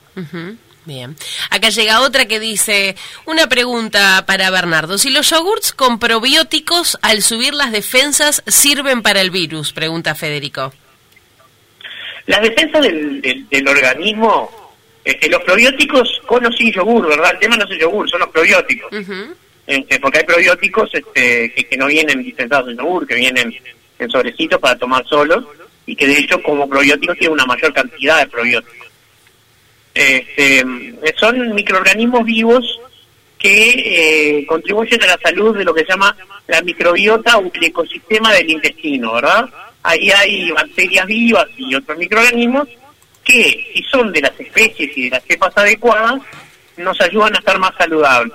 Bien. 0.85 1.17
Acá 1.49 1.67
llega 1.67 1.99
otra 1.99 2.27
que 2.27 2.39
dice, 2.39 2.95
una 3.25 3.47
pregunta 3.47 4.23
para 4.25 4.49
Bernardo. 4.49 4.97
Si 4.97 5.09
los 5.09 5.29
yogurts 5.29 5.73
con 5.73 5.99
probióticos 5.99 6.97
al 7.01 7.21
subir 7.21 7.53
las 7.53 7.73
defensas 7.73 8.41
sirven 8.47 9.01
para 9.01 9.19
el 9.19 9.29
virus, 9.29 9.73
pregunta 9.73 10.15
Federico. 10.15 10.71
Las 12.27 12.41
defensas 12.41 12.81
del, 12.81 13.47
del, 13.49 13.67
organismo, 13.67 14.73
este, 15.03 15.29
los 15.29 15.41
probióticos 15.43 16.21
con 16.25 16.45
o 16.45 16.51
sin 16.51 16.71
yogur, 16.71 17.07
¿verdad? 17.07 17.31
El 17.31 17.39
tema 17.39 17.57
no 17.57 17.63
es 17.63 17.71
el 17.71 17.79
yogur, 17.79 18.09
son 18.09 18.19
los 18.19 18.29
probióticos. 18.29 18.91
Este, 19.65 19.99
porque 19.99 20.19
hay 20.19 20.25
probióticos 20.25 20.89
este, 20.93 21.53
que, 21.53 21.77
no 21.77 21.87
vienen 21.87 22.23
dispensados 22.23 22.69
en 22.69 22.77
yogur, 22.77 23.07
que 23.07 23.15
vienen 23.15 23.53
en 23.99 24.09
sobrecitos 24.09 24.59
para 24.59 24.77
tomar 24.77 25.05
solos, 25.07 25.45
y 25.85 25.95
que 25.95 26.05
de 26.05 26.19
hecho 26.19 26.41
como 26.43 26.69
probióticos 26.69 27.17
tienen 27.17 27.33
una 27.33 27.45
mayor 27.45 27.73
cantidad 27.73 28.19
de 28.19 28.27
probióticos. 28.27 28.87
Este, 29.93 30.63
son 31.17 31.55
microorganismos 31.55 32.23
vivos 32.23 32.79
que 33.39 34.39
eh, 34.39 34.45
contribuyen 34.45 35.01
a 35.03 35.07
la 35.07 35.19
salud 35.23 35.57
de 35.57 35.63
lo 35.63 35.73
que 35.73 35.81
se 35.81 35.91
llama 35.91 36.15
la 36.47 36.61
microbiota 36.61 37.37
o 37.37 37.51
el 37.51 37.63
ecosistema 37.63 38.33
del 38.33 38.49
intestino, 38.49 39.13
¿verdad? 39.13 39.49
Ahí 39.83 40.11
hay 40.11 40.51
bacterias 40.51 41.05
vivas 41.05 41.47
y 41.57 41.73
otros 41.75 41.97
microorganismos 41.97 42.67
que, 43.23 43.71
si 43.73 43.83
son 43.83 44.11
de 44.11 44.21
las 44.21 44.39
especies 44.39 44.97
y 44.97 45.03
de 45.03 45.09
las 45.11 45.23
cepas 45.23 45.51
adecuadas, 45.55 46.21
nos 46.77 46.99
ayudan 47.01 47.35
a 47.35 47.39
estar 47.39 47.59
más 47.59 47.71
saludables. 47.77 48.33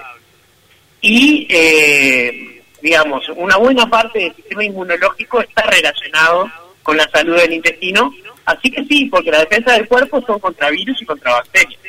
Y, 1.01 1.47
eh, 1.51 2.63
digamos, 2.81 3.29
una 3.37 3.57
buena 3.57 3.89
parte 3.89 4.21
del 4.21 4.35
sistema 4.37 4.65
inmunológico 4.65 5.41
está 5.41 5.63
relacionado 5.63 6.51
con 6.83 6.97
la 6.97 7.09
salud 7.11 7.37
del 7.37 7.55
intestino 7.55 8.13
Así 8.45 8.71
que 8.71 8.85
sí, 8.85 9.07
porque 9.07 9.31
la 9.31 9.41
defensa 9.41 9.73
del 9.73 9.87
cuerpo 9.87 10.21
son 10.27 10.41
contra 10.41 10.71
virus 10.71 11.01
y 11.01 11.07
contra 11.07 11.33
bacterias. 11.33 11.81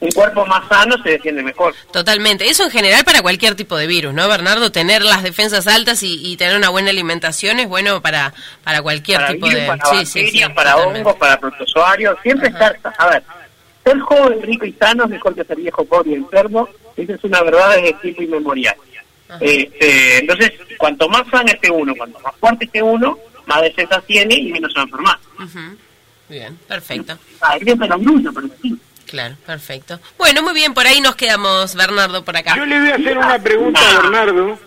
Un 0.00 0.10
cuerpo 0.10 0.44
más 0.44 0.66
sano 0.68 1.00
se 1.02 1.10
defiende 1.10 1.42
mejor. 1.42 1.74
Totalmente. 1.92 2.48
Eso 2.48 2.64
en 2.64 2.70
general 2.70 3.04
para 3.04 3.22
cualquier 3.22 3.54
tipo 3.54 3.76
de 3.76 3.86
virus, 3.86 4.12
¿no, 4.12 4.28
Bernardo? 4.28 4.72
Tener 4.72 5.02
las 5.02 5.22
defensas 5.22 5.66
altas 5.68 6.02
y, 6.02 6.36
tener 6.36 6.56
una 6.56 6.70
buena 6.70 6.90
alimentación 6.90 7.60
es 7.60 7.68
bueno 7.68 8.00
para, 8.00 8.32
para 8.64 8.82
cualquier 8.82 9.24
tipo 9.28 9.48
de... 9.48 9.66
Para 9.66 9.76
bacterias, 9.76 10.52
para 10.52 10.76
hongos, 10.76 11.16
para 11.16 11.38
protozoarios. 11.38 12.18
Siempre 12.22 12.48
estar... 12.48 12.78
A 12.98 13.08
ver, 13.08 13.22
ser 13.84 14.00
joven, 14.00 14.42
rico 14.42 14.66
y 14.66 14.72
sano 14.72 15.04
es 15.04 15.10
mejor 15.10 15.34
que 15.34 15.44
ser 15.44 15.56
viejo, 15.56 15.84
pobre 15.84 16.10
y 16.10 16.14
enfermo. 16.14 16.68
Esa 16.96 17.14
es 17.14 17.24
una 17.24 17.42
verdad 17.42 17.76
desde 17.76 17.92
tiempo 17.94 18.22
inmemorial. 18.22 18.76
Este, 19.40 20.18
entonces, 20.18 20.52
cuanto 20.76 21.08
más 21.08 21.22
sano 21.30 21.52
esté 21.52 21.70
uno, 21.70 21.94
cuanto 21.94 22.18
más 22.18 22.34
fuerte 22.36 22.64
esté 22.64 22.82
uno, 22.82 23.16
más 23.46 23.62
defensas 23.62 24.04
tiene 24.06 24.34
y 24.34 24.52
menos 24.52 24.72
se 24.72 24.78
va 24.78 24.82
a 24.82 24.86
enfermar. 24.86 25.18
Bien, 26.30 26.56
perfecto. 26.68 27.18
Ah, 27.40 27.58
claro, 29.06 29.34
perfecto. 29.44 29.98
Bueno, 30.16 30.42
muy 30.44 30.54
bien, 30.54 30.72
por 30.72 30.86
ahí 30.86 31.00
nos 31.00 31.16
quedamos, 31.16 31.74
Bernardo, 31.74 32.24
por 32.24 32.36
acá. 32.36 32.54
Yo 32.56 32.64
le 32.64 32.78
voy 32.78 32.90
a 32.90 32.94
hacer 32.94 33.18
una 33.18 33.38
pregunta 33.40 33.80
a 33.80 34.02
Bernardo, 34.02 34.58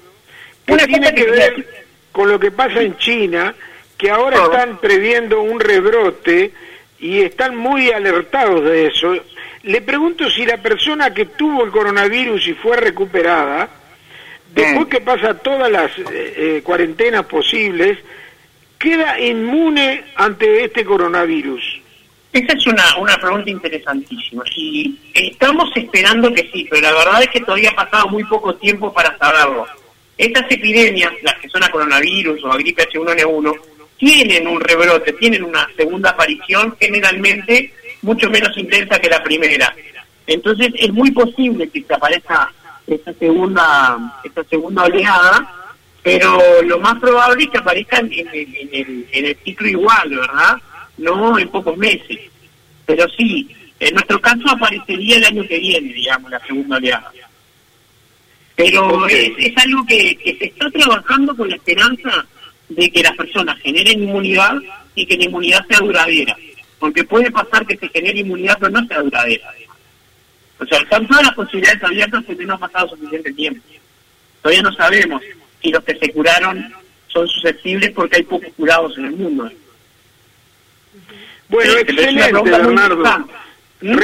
que 0.66 0.88
tiene 0.88 1.16
que 1.16 1.24
ver 1.24 1.86
con 2.12 2.30
lo 2.30 2.38
que 2.38 2.52
pasa 2.52 2.82
en 2.82 2.98
China, 2.98 3.56
que 3.98 4.12
ahora 4.12 4.44
están 4.44 4.78
previendo 4.80 5.42
un 5.42 5.62
rebrote 5.62 6.52
y 7.00 7.22
están 7.22 7.56
muy 7.56 7.92
alertados 7.92 8.66
de 8.66 8.88
eso. 8.88 9.16
Le 9.64 9.82
pregunto 9.82 10.30
si 10.30 10.46
la 10.46 10.58
persona 10.58 11.14
que 11.14 11.28
tuvo 11.28 11.64
el 11.64 11.72
coronavirus 11.72 12.46
y 12.48 12.54
fue 12.56 12.76
recuperada, 12.76 13.70
después 14.54 14.88
que 14.88 15.00
pasa 15.00 15.36
todas 15.36 15.72
las 15.72 15.98
eh, 15.98 16.04
eh, 16.12 16.62
cuarentenas 16.62 17.26
posibles, 17.26 18.00
queda 18.84 19.18
inmune 19.18 20.04
ante 20.16 20.66
este 20.66 20.84
coronavirus? 20.84 21.64
Esa 22.34 22.54
es 22.54 22.68
una, 22.68 22.84
una 22.98 23.16
pregunta 23.18 23.50
interesantísima. 23.50 24.44
Y 24.56 25.00
estamos 25.14 25.72
esperando 25.76 26.34
que 26.34 26.50
sí, 26.52 26.68
pero 26.70 26.82
la 26.82 26.92
verdad 26.92 27.24
es 27.24 27.30
que 27.30 27.40
todavía 27.40 27.70
ha 27.70 27.86
pasado 27.86 28.10
muy 28.10 28.26
poco 28.26 28.56
tiempo 28.56 28.92
para 28.92 29.18
saberlo. 29.18 29.66
Estas 30.18 30.52
epidemias, 30.52 31.14
las 31.22 31.36
que 31.36 31.48
son 31.48 31.64
a 31.64 31.72
coronavirus 31.72 32.44
o 32.44 32.52
a 32.52 32.58
gripe 32.58 32.84
H1N1, 32.90 33.56
tienen 33.98 34.48
un 34.48 34.60
rebrote, 34.60 35.14
tienen 35.14 35.44
una 35.44 35.68
segunda 35.78 36.10
aparición 36.10 36.76
generalmente 36.78 37.72
mucho 38.02 38.30
menos 38.30 38.56
intensa 38.58 39.00
que 39.00 39.10
la 39.10 39.24
primera. 39.24 39.74
Entonces 40.28 40.74
es 40.78 40.92
muy 40.92 41.12
posible 41.12 41.70
que 41.70 41.84
se 41.84 41.94
aparezca 41.94 42.52
esta 42.86 43.14
segunda, 43.14 44.20
esta 44.26 44.44
segunda 44.44 44.84
oleada 44.84 45.63
pero 46.04 46.62
lo 46.64 46.80
más 46.80 47.00
probable 47.00 47.46
es 47.46 47.50
que 47.50 47.58
aparezcan 47.58 48.12
en 48.12 48.28
el, 48.28 49.08
en 49.10 49.26
el, 49.26 49.38
ciclo 49.38 49.70
igual, 49.70 50.10
¿verdad? 50.10 50.58
No 50.98 51.40
en 51.40 51.48
pocos 51.48 51.78
meses. 51.78 52.20
Pero 52.86 53.08
sí, 53.18 53.50
en 53.80 53.94
nuestro 53.94 54.20
caso 54.20 54.50
aparecería 54.50 55.16
el 55.16 55.24
año 55.24 55.48
que 55.48 55.60
viene, 55.60 55.94
digamos, 55.94 56.30
la 56.30 56.46
segunda 56.46 56.76
oleada. 56.76 57.10
Pero 58.56 59.08
es, 59.08 59.58
algo 59.58 59.86
que, 59.86 60.36
se 60.38 60.46
está 60.46 60.70
trabajando 60.70 61.36
con 61.38 61.50
la 61.50 61.56
esperanza 61.56 62.26
de 62.68 62.92
que 62.92 63.02
las 63.02 63.16
personas 63.16 63.58
generen 63.60 64.04
inmunidad 64.04 64.58
y 64.96 65.06
que 65.06 65.18
la 65.18 65.24
inmunidad 65.24 65.66
sea 65.68 65.80
duradera. 65.80 66.36
Porque 66.80 67.06
puede 67.06 67.32
pasar 67.32 67.66
que 67.66 67.78
se 67.78 67.88
genere 67.88 68.20
inmunidad 68.20 68.58
pero 68.60 68.74
no 68.74 68.86
sea 68.88 69.02
duradera. 69.02 69.54
O 70.60 70.66
sea, 70.66 70.80
están 70.80 71.08
todas 71.08 71.24
las 71.24 71.34
posibilidades 71.34 71.82
abiertas 71.82 72.26
que 72.26 72.36
no 72.36 72.56
ha 72.56 72.60
pasado 72.60 72.90
suficiente 72.90 73.32
tiempo. 73.34 73.62
Todavía 74.42 74.64
no 74.64 74.74
sabemos 74.74 75.22
y 75.64 75.72
los 75.72 75.84
que 75.84 75.98
se 75.98 76.12
curaron 76.12 76.72
son 77.08 77.28
susceptibles 77.28 77.92
porque 77.92 78.18
hay 78.18 78.24
pocos 78.24 78.54
curados 78.56 78.96
en 78.98 79.06
el 79.06 79.12
mundo. 79.14 79.52
Bueno, 81.50 81.74
excelente, 81.74 82.32
Bernardo. 82.44 83.04
¿Mm? 83.82 83.98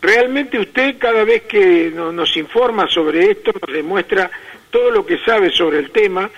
realmente 0.00 0.58
usted 0.58 0.98
cada 0.98 1.24
vez 1.24 1.42
que 1.42 1.90
nos 1.90 2.36
informa 2.36 2.86
sobre 2.88 3.30
esto 3.30 3.52
nos 3.52 3.74
demuestra 3.74 4.30
todo 4.70 4.90
lo 4.90 5.04
que 5.04 5.18
sabe 5.18 5.50
sobre 5.50 5.78
el 5.78 5.90
tema, 5.90 6.30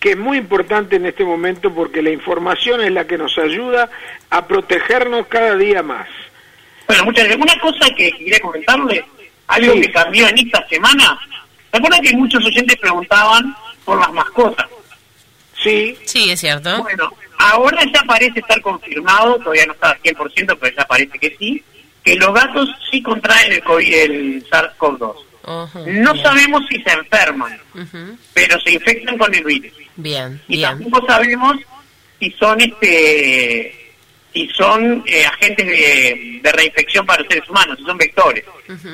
que 0.00 0.12
es 0.12 0.16
muy 0.16 0.38
importante 0.38 0.96
en 0.96 1.06
este 1.06 1.24
momento 1.24 1.72
porque 1.72 2.02
la 2.02 2.10
información 2.10 2.80
es 2.80 2.92
la 2.92 3.06
que 3.06 3.18
nos 3.18 3.36
ayuda 3.38 3.90
a 4.30 4.46
protegernos 4.46 5.26
cada 5.26 5.54
día 5.56 5.82
más. 5.82 6.08
Bueno, 6.86 7.04
muchas 7.04 7.26
gracias. 7.26 7.44
Una 7.44 7.60
cosa 7.60 7.94
que 7.94 8.10
quería 8.12 8.40
comentarle, 8.40 9.04
algo 9.48 9.74
que 9.74 9.92
cambió 9.92 10.26
en 10.28 10.38
esta 10.38 10.66
semana, 10.68 11.18
¿Se 11.72 12.00
que 12.02 12.16
muchos 12.16 12.44
oyentes 12.44 12.76
preguntaban 12.76 13.54
por 13.84 13.98
las 14.00 14.12
mascotas? 14.12 14.66
Sí. 15.62 15.96
Sí, 16.04 16.30
es 16.30 16.40
cierto. 16.40 16.82
Bueno, 16.82 17.10
ahora 17.38 17.82
ya 17.92 18.02
parece 18.02 18.40
estar 18.40 18.60
confirmado, 18.60 19.38
todavía 19.38 19.66
no 19.66 19.72
está 19.72 19.90
al 19.90 20.02
100%, 20.02 20.56
pero 20.60 20.76
ya 20.76 20.84
parece 20.86 21.18
que 21.18 21.36
sí, 21.38 21.62
que 22.04 22.16
los 22.16 22.32
gatos 22.32 22.68
sí 22.90 23.02
contraen 23.02 23.52
el, 23.52 23.62
el 23.92 24.46
SARS-CoV-2. 24.48 25.14
no 25.86 26.16
sabemos 26.16 26.62
si 26.68 26.80
se 26.82 26.92
enferman, 26.92 27.58
pero 28.32 28.60
se 28.60 28.72
infectan 28.72 29.18
con 29.18 29.34
el 29.34 29.44
virus. 29.44 29.72
Bien, 29.96 30.40
y 30.46 30.62
tampoco 30.62 31.04
sabemos 31.06 31.56
si 32.20 32.30
son 32.32 32.60
este 32.60 33.77
y 34.32 34.48
son 34.50 35.02
eh, 35.06 35.24
agentes 35.24 35.66
de, 35.66 36.52
reinfección 36.52 37.04
para 37.06 37.22
los 37.22 37.32
seres 37.32 37.48
humanos, 37.48 37.78
si 37.78 37.84
son 37.84 37.96
vectores. 37.96 38.44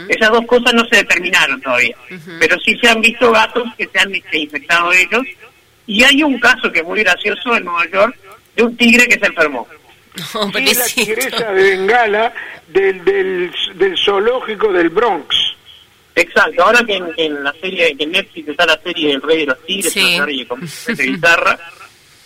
Esas 0.09 0.31
dos 0.31 0.47
cosas 0.47 0.75
no 0.75 0.85
se 0.87 0.97
determinaron 0.97 1.61
todavía, 1.61 1.97
pero 2.39 2.59
sí 2.61 2.77
se 2.81 2.89
han 2.89 3.01
visto 3.01 3.31
gatos 3.33 3.65
que 3.77 3.89
se 3.93 3.99
han 3.99 4.15
infectado 4.15 4.93
ellos. 4.93 5.23
Y 5.87 6.03
hay 6.03 6.23
un 6.23 6.39
caso 6.39 6.71
que 6.73 6.79
es 6.79 6.85
muy 6.85 7.01
gracioso 7.03 7.57
en 7.57 7.65
Nueva 7.65 7.87
York 7.91 8.17
de 8.57 8.63
un 8.63 8.77
tigre 8.77 9.07
que 9.07 9.19
se 9.19 9.27
enfermó. 9.27 9.67
Oh, 10.35 10.49
la 10.55 10.85
tigresa 10.85 11.53
de 11.53 11.63
Bengala 11.71 12.33
del, 12.69 13.05
del, 13.05 13.51
del, 13.75 13.99
zoológico 13.99 14.73
del 14.73 14.89
Bronx. 14.89 15.35
Exacto, 16.15 16.63
ahora 16.63 16.85
que 16.87 17.03
en, 17.17 17.43
la 17.43 17.53
serie, 17.61 17.97
que 17.97 18.05
en 18.05 18.13
Netflix 18.13 18.49
está 18.51 18.65
la 18.65 18.81
serie 18.81 19.09
del 19.09 19.21
Rey 19.21 19.39
de 19.39 19.47
los 19.47 19.67
Tigres, 19.67 19.93
sí. 19.93 20.15
una 20.15 20.25
serie 20.25 20.47
con 20.47 20.61
guitarra, 20.97 21.59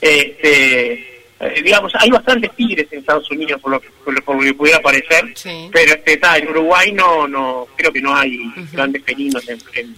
este 0.03 1.08
eh, 1.41 1.63
digamos, 1.63 1.93
hay 1.99 2.11
bastantes 2.11 2.51
tigres 2.57 2.87
en 2.91 2.99
Estados 2.99 3.31
Unidos, 3.31 3.61
por 3.61 3.71
lo 3.71 3.81
que, 3.81 3.89
por 4.05 4.13
lo, 4.13 4.41
que 4.43 4.55
pudiera 4.55 4.81
parecer, 4.81 5.25
pero 5.73 5.95
este, 5.95 6.15
está 6.15 6.37
en 6.37 6.49
Uruguay 6.49 6.91
no, 6.93 7.29
no, 7.29 7.67
creo 7.77 7.93
que 7.93 8.01
no 8.01 8.15
hay 8.15 8.39
grandes 8.73 9.05
felinos 9.05 9.49
en, 9.49 9.59
en 9.75 9.95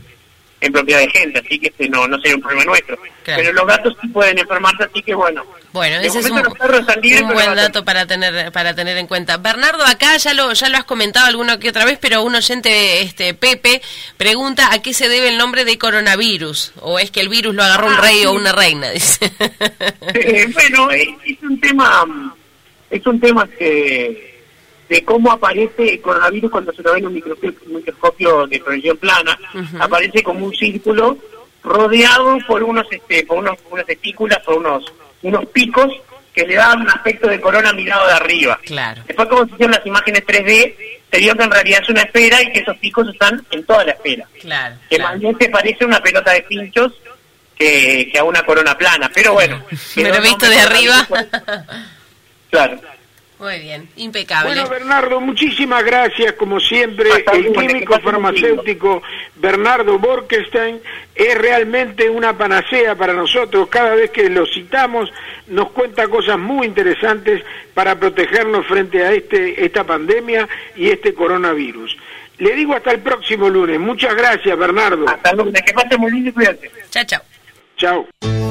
propiedad 0.68 1.00
de 1.00 1.08
gente, 1.08 1.38
así 1.38 1.58
que 1.58 1.68
este 1.68 1.88
no, 1.88 2.06
no 2.06 2.18
sería 2.18 2.36
un 2.36 2.42
problema 2.42 2.64
nuestro. 2.64 2.98
Pero 3.24 3.52
los 3.52 3.66
gatos 3.66 3.96
sí 4.00 4.08
pueden 4.08 4.38
enfermarse, 4.38 4.84
así 4.84 5.02
que 5.02 5.14
bueno. 5.14 5.44
Bueno, 5.72 5.96
ese 6.00 6.18
es 6.18 6.30
un, 6.30 6.42
buen 7.32 7.54
dato 7.54 7.84
para 7.84 8.04
tener 8.04 8.50
para 8.52 8.74
tener 8.74 8.96
en 8.96 9.06
cuenta. 9.06 9.36
Bernardo, 9.36 9.84
acá 9.84 10.16
ya 10.16 10.34
lo 10.34 10.52
ya 10.52 10.68
lo 10.68 10.76
has 10.76 10.84
comentado 10.84 11.26
alguna 11.26 11.58
que 11.58 11.70
otra 11.70 11.84
vez, 11.84 11.98
pero 12.00 12.22
un 12.22 12.34
oyente, 12.34 13.02
este 13.02 13.34
Pepe, 13.34 13.80
pregunta 14.16 14.72
a 14.72 14.82
qué 14.82 14.92
se 14.92 15.08
debe 15.08 15.28
el 15.28 15.38
nombre 15.38 15.64
de 15.64 15.78
coronavirus, 15.78 16.72
o 16.80 16.98
es 16.98 17.10
que 17.10 17.20
el 17.20 17.28
virus 17.28 17.54
lo 17.54 17.62
agarró 17.62 17.86
un 17.86 17.94
ah, 17.94 18.00
rey 18.00 18.26
o 18.26 18.32
una 18.32 18.52
reina, 18.52 18.90
dice. 18.90 19.30
Eh, 20.14 20.46
bueno, 20.52 20.90
es 20.90 21.42
un 21.42 21.60
tema, 21.60 22.04
es 22.90 23.06
un 23.06 23.20
tema 23.20 23.46
que 23.46 24.29
de 24.90 25.04
cómo 25.04 25.30
aparece 25.30 25.94
el 25.94 26.00
coronavirus 26.00 26.50
cuando 26.50 26.72
se 26.72 26.82
lo 26.82 26.92
ve 26.92 26.98
en 26.98 27.06
un 27.06 27.14
microscopio, 27.14 28.46
de 28.48 28.58
proyección 28.58 28.96
plana, 28.96 29.38
aparece 29.78 30.20
como 30.22 30.46
un 30.46 30.54
círculo 30.54 31.16
rodeado 31.62 32.38
por 32.46 32.64
unos 32.64 32.86
este, 32.90 33.24
por 33.24 33.38
unos 33.38 33.56
unas 33.70 33.88
estículas, 33.88 34.40
por 34.40 34.58
unos 34.58 34.92
unos 35.22 35.46
picos 35.46 35.92
que 36.34 36.44
le 36.44 36.56
dan 36.56 36.80
un 36.80 36.88
aspecto 36.88 37.28
de 37.28 37.40
corona 37.40 37.72
mirado 37.72 38.04
de 38.08 38.14
arriba. 38.14 38.58
Claro. 38.64 39.02
Después 39.06 39.28
como 39.28 39.46
se 39.46 39.52
hicieron 39.52 39.76
las 39.76 39.86
imágenes 39.86 40.26
3D, 40.26 40.74
se 41.10 41.18
vio 41.18 41.36
que 41.36 41.42
en 41.44 41.50
realidad 41.50 41.80
es 41.82 41.88
una 41.88 42.02
esfera 42.02 42.42
y 42.42 42.52
que 42.52 42.58
esos 42.58 42.76
picos 42.78 43.08
están 43.08 43.46
en 43.52 43.64
toda 43.64 43.84
la 43.84 43.92
esfera. 43.92 44.26
Claro. 44.40 44.74
Que 44.88 44.98
más 44.98 45.18
bien 45.20 45.36
se 45.38 45.48
parece 45.50 45.84
a 45.84 45.86
una 45.86 46.02
pelota 46.02 46.32
de 46.32 46.42
pinchos 46.42 46.94
que, 47.56 48.08
que 48.10 48.18
a 48.18 48.24
una 48.24 48.42
corona 48.42 48.76
plana. 48.76 49.08
Pero 49.14 49.34
bueno. 49.34 49.62
Pero 49.94 50.20
visto 50.20 50.48
de 50.48 50.58
arriba. 50.58 51.06
claro. 52.50 52.80
Muy 53.40 53.58
bien, 53.58 53.88
impecable. 53.96 54.52
Bueno, 54.52 54.68
Bernardo, 54.68 55.18
muchísimas 55.18 55.82
gracias, 55.82 56.34
como 56.34 56.60
siempre. 56.60 57.08
el 57.32 57.52
químico 57.52 57.98
farmacéutico 57.98 59.02
Bernardo 59.36 59.98
Borkestein 59.98 60.78
es 61.14 61.38
realmente 61.38 62.10
una 62.10 62.36
panacea 62.36 62.94
para 62.96 63.14
nosotros. 63.14 63.68
Cada 63.68 63.94
vez 63.94 64.10
que 64.10 64.28
lo 64.28 64.44
citamos, 64.44 65.10
nos 65.46 65.70
cuenta 65.70 66.06
cosas 66.08 66.38
muy 66.38 66.66
interesantes 66.66 67.42
para 67.72 67.98
protegernos 67.98 68.66
frente 68.66 69.02
a 69.02 69.12
este 69.12 69.64
esta 69.64 69.84
pandemia 69.84 70.46
y 70.76 70.90
este 70.90 71.14
coronavirus. 71.14 71.96
Le 72.36 72.54
digo 72.54 72.74
hasta 72.74 72.90
el 72.90 73.00
próximo 73.00 73.48
lunes. 73.48 73.80
Muchas 73.80 74.14
gracias, 74.14 74.58
Bernardo. 74.58 75.08
Hasta 75.08 75.32
lunes. 75.32 75.62
Que 75.62 75.72
pase 75.72 75.96
muy 75.96 76.12
bien 76.12 76.28
y 76.28 76.32
cuídate. 76.32 76.70
Chao, 76.90 77.04
chao. 77.04 77.22
Chao. 77.78 78.49